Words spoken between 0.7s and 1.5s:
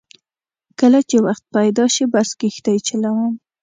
کله چې وخت